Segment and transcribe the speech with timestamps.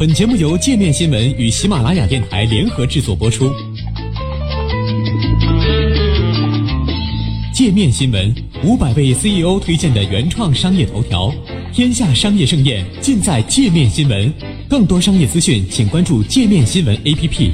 [0.00, 3.52] 本节目由界面新闻与喜马拉雅电台联合制作播出。
[7.52, 8.34] 界面新闻
[8.64, 11.30] 五百位 CEO 推荐的原创商业头条，
[11.70, 14.32] 天下商业盛宴尽在界面新闻。
[14.70, 17.52] 更多商业资讯，请关注界面新闻 APP。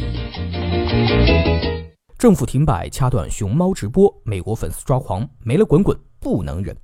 [2.16, 6.76] 政府停摆，掐断熊猫直播，美国粉丝抓狂，没了滚滚不能忍。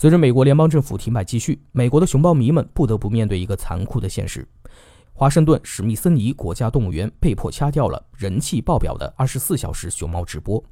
[0.00, 4.46] 随着美国联邦政府停摆继续，美国的熊猫迷们不得不面对一个残酷的现实：
[5.12, 10.62] 华盛顿史密森尼国家动物园被迫掐掉了人气爆表的二十四小时熊猫直播。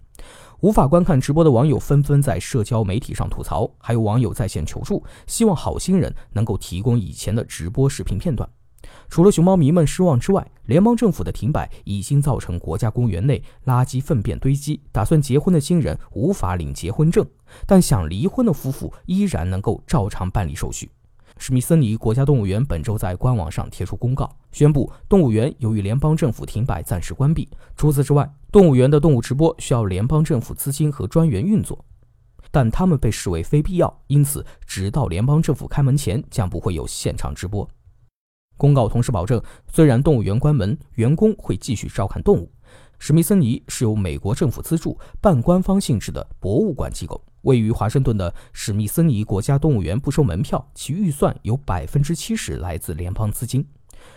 [0.60, 8.48] 无法观看直播的网友纷纷在社交媒体上吐槽，还有网友在线求助，希望好心人能够提供以前的直播视频片段。
[9.08, 17.26] 除了熊猫迷们失望之外，联邦政府的停摆已经造成国家公园内垃圾粪便堆积，打算结婚的新人无法领结婚证，
[17.66, 20.90] 但想离婚的夫妇依然能够照常办理手续。
[21.38, 27.46] 史密森尼国家动物园本周在官网上贴出公告，宣布动物园由于联邦政府停摆，暂时关闭。
[27.76, 31.84] 除此之外，动物园的动物直播需要联邦政府资金和专员运作，
[32.50, 37.68] 但他们被视为非必要，因此直到联邦政府开门前，将不会有现场直播。
[38.56, 39.38] 公告同时保证，
[39.70, 42.50] 虽然动物园关门，员工会继续照看动物。
[42.98, 47.22] 史密森尼是由美国政府资助、半官方性质的博物馆机构。
[47.42, 53.64] 位于华盛顿的史密森尼国家动物园不收门票，其预算有百分之七十来自联邦资金。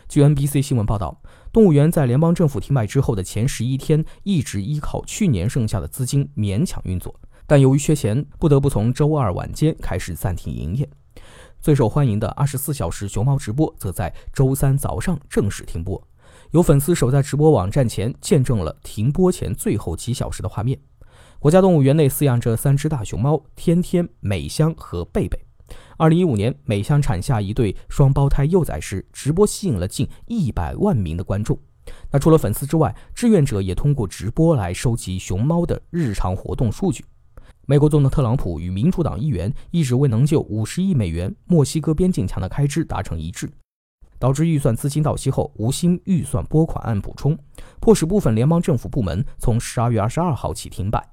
[0.07, 7.13] 据 NBC 新闻报道，动物园在联邦政府停摆之后的前十一天，一直依靠去年剩下的资金勉强运作，
[7.45, 10.89] 但由于缺钱，不得不从周二晚间开始暂停营业。
[11.59, 16.08] 最受欢迎的二十四小时熊猫直播则在周三早上正式停播。
[16.51, 20.79] 有粉丝守在直播网站前，见证了停播前最后几小时的画面。
[21.37, 25.39] 国家动物园内饲养着三只大熊猫：天天、美香和贝贝。
[25.95, 31.55] 二零一五年，美香产下一对双胞胎幼崽时，直播吸引了近一百万名的观众。
[32.09, 37.05] 那除了粉丝之外，志愿者也通过直播来收集熊猫的日常活动数据。
[37.67, 43.47] 美国总统特朗普与民主党议员一直未能就五十亿美元墨西哥边境墙的开支达成一致。
[44.19, 47.37] 导致预算资金到期后无新预算拨款案补充，
[47.79, 51.03] 迫使部分联邦政府部门从十二月二十二号起停摆。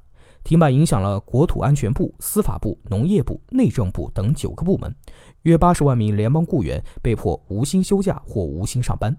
[0.44, 4.94] 停摆影响了国土安全部、司法部、农业部、内政部等九个部门，
[5.42, 9.16] 约八十万名联邦雇员被迫无薪休假或无薪上班。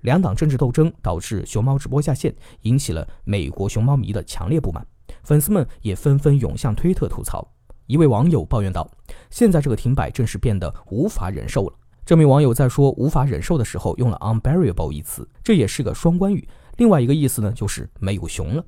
[0.00, 4.86] 两党政治斗争导致熊猫直播下线，引起了美国熊猫迷的强烈不满，
[5.22, 7.46] 粉丝们也纷纷涌向推特吐槽。
[7.86, 8.90] 一位网友抱怨道
[9.28, 11.74] ：“现在这个停摆真是变得无法忍受了。”
[12.06, 16.46] 这名网友在说无法忍受的时候用了 unbearable 一词，这也是个双关语。
[16.76, 18.62] 另外一个意思呢，就是没有熊了。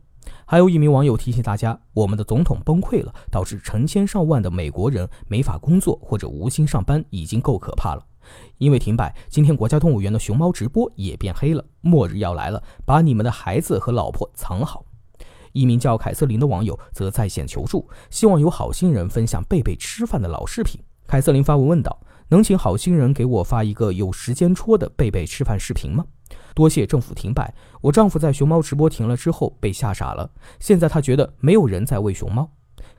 [0.47, 8.02] 还有一名网友提醒大家，我们的总统崩溃了，导致成千上万的美国人没法工作或者无心上班，已经够可怕了。
[8.56, 11.62] 因为停摆，今天国家动物园的熊猫直播也变黑了。
[11.82, 14.82] 末日要来了，把你们的孩子和老婆藏好。
[15.52, 20.80] 一名叫凯瑟琳的网友则在线求助，希望有好心人分享贝贝吃饭的老视频。
[21.06, 22.00] 凯瑟琳发文问道。
[22.28, 26.04] 能请好心人给我发一个有时间戳的贝贝吃饭视频吗？
[26.54, 27.54] 多谢政府停摆。
[27.81, 30.28] 我丈夫在熊猫直播停了之后被吓傻了，
[30.59, 32.50] 现在他觉得没有人在喂熊猫。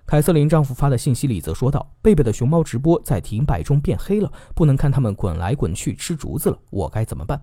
[0.06, 7.42] 凯瑟琳丈夫发的信息里则说道：“贝贝的熊猫直播在停摆中变黑了，不能看他们滚来滚去吃竹子了，我该怎么办？”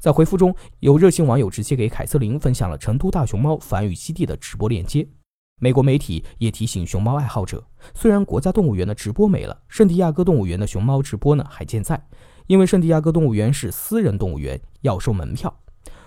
[0.00, 5.06] 在回复中有热心网友直接给凯瑟琳分享了成都大熊猫繁育基地的直播链接。
[5.62, 7.64] 美国媒体也提醒熊猫爱好者，
[7.94, 12.04] 虽然国家动物园的直播没了，圣地亚哥动物园的熊猫直播呢还健在，
[12.48, 15.56] 因为圣地亚哥动物园是私人动物园，要收门票。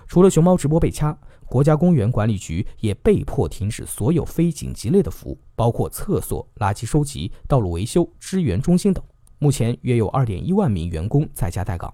[0.07, 9.01] 除了熊猫直播被掐，国家公园管理局也被迫停止所有非紧急类的服务，包括厕所、垃圾收集、道路维修、支援中心等。
[9.39, 11.93] 目前约有2.1万名员工在家待岗。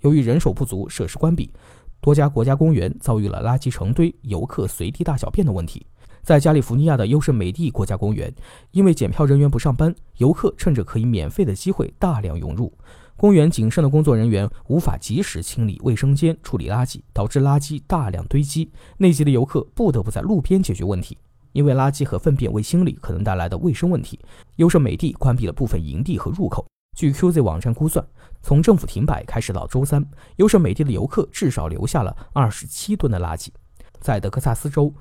[0.00, 1.52] 由于人手不足，设施关闭，
[2.00, 5.86] 多家国家公园遭遇了垃圾成堆、游客随地大小便的问题。
[6.28, 8.30] 在加利福尼亚的优胜美地国家公园，
[8.72, 12.70] 因为检票人员不上班，游客趁着可以免费的机会大量涌入。
[13.16, 18.70] 公园仅剩的工作人员无法及时清理卫生间、处理垃圾，导致垃圾大量堆积。
[18.98, 21.16] 内急的游客不得不在路边解决问题，
[21.52, 24.20] 因为垃圾和粪便未清理可能带来的卫生问题。
[24.56, 26.62] 优胜美地关闭了部分营地和入口。
[26.94, 28.06] 据 QZ 网站估算，
[28.42, 33.48] 从政府停摆开始到周三，优胜美地的游客至少留下了二十七吨的垃圾。
[34.00, 34.92] 在德克萨斯州。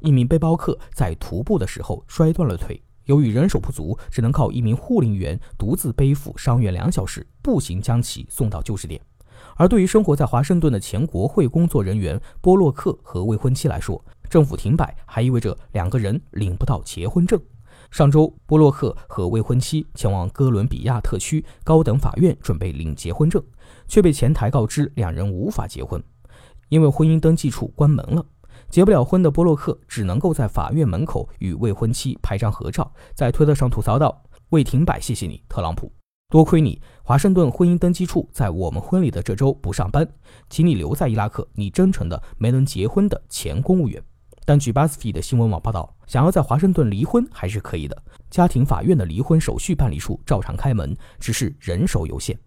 [0.00, 9.00] 一名背包客在徒步的时候摔断了腿，由于人手不足，只能靠一名护林员独自背负伤员两小时，步行将其送到救治点。
[9.56, 17.40] 而对于生活在华盛顿的前国会工作人员波洛克和未婚妻来说，政府停摆还意味着两个人领不到结婚证。
[17.90, 23.42] 上周，波洛克和未婚妻前往哥伦比亚特区高等法院准备领结婚证，
[23.86, 26.02] 却被前台告知两人无法结婚，
[26.68, 28.24] 因为婚姻登记处关门了。
[28.68, 35.90] 结不了婚的波洛克只能够在法院门口与未婚妻拍张合照，在推特上吐槽道：“未停摆，谢谢你，特朗普，
[36.28, 40.06] 多亏你，华盛顿婚姻登记处在我们婚礼的这周不上班，
[40.50, 44.02] 请你留在伊拉克，你真诚的没能结婚的前公务员。”
[44.44, 52.38] 但据 BuzzFeed 的新闻网报道，想要在华盛顿离婚还是可以的，家庭法院的离婚手续办理处照常开门，只是人手有限。